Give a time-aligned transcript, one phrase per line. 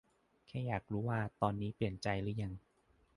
[0.47, 2.53] แค่อยากรู้ว่า ตอนนี้เปลี่ยนใจหรือยัง